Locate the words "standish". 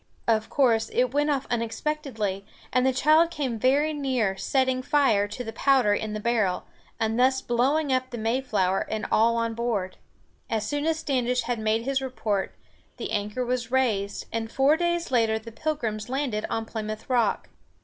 10.97-11.41